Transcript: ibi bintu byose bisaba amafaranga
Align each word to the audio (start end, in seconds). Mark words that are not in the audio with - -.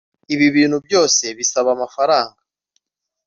ibi 0.33 0.47
bintu 0.55 0.77
byose 0.85 1.23
bisaba 1.37 1.69
amafaranga 1.75 2.39